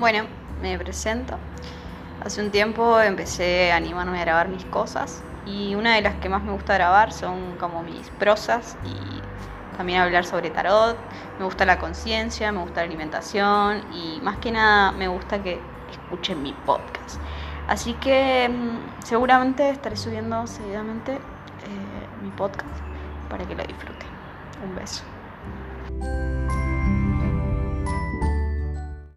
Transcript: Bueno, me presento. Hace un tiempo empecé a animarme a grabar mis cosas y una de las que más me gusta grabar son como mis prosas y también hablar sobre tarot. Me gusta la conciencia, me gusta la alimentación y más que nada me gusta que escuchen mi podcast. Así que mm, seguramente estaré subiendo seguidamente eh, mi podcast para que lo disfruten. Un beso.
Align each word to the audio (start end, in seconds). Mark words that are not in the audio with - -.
Bueno, 0.00 0.24
me 0.62 0.78
presento. 0.78 1.36
Hace 2.24 2.40
un 2.40 2.50
tiempo 2.50 2.98
empecé 3.02 3.70
a 3.70 3.76
animarme 3.76 4.16
a 4.16 4.22
grabar 4.22 4.48
mis 4.48 4.64
cosas 4.64 5.22
y 5.44 5.74
una 5.74 5.94
de 5.94 6.00
las 6.00 6.14
que 6.14 6.30
más 6.30 6.42
me 6.42 6.52
gusta 6.52 6.72
grabar 6.72 7.12
son 7.12 7.58
como 7.58 7.82
mis 7.82 8.08
prosas 8.18 8.78
y 8.86 9.76
también 9.76 10.00
hablar 10.00 10.24
sobre 10.24 10.48
tarot. 10.48 10.96
Me 11.38 11.44
gusta 11.44 11.66
la 11.66 11.78
conciencia, 11.78 12.50
me 12.50 12.62
gusta 12.62 12.80
la 12.80 12.86
alimentación 12.86 13.82
y 13.92 14.18
más 14.22 14.38
que 14.38 14.52
nada 14.52 14.90
me 14.90 15.06
gusta 15.06 15.42
que 15.42 15.60
escuchen 15.90 16.42
mi 16.42 16.54
podcast. 16.54 17.20
Así 17.68 17.92
que 17.92 18.48
mm, 18.48 19.02
seguramente 19.04 19.68
estaré 19.68 19.96
subiendo 19.96 20.46
seguidamente 20.46 21.12
eh, 21.12 21.18
mi 22.22 22.30
podcast 22.30 22.74
para 23.28 23.44
que 23.44 23.54
lo 23.54 23.64
disfruten. 23.64 24.08
Un 24.64 24.76
beso. 24.76 25.02